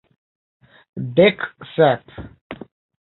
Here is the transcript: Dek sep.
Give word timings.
Dek 1.15 1.39
sep. 1.73 2.05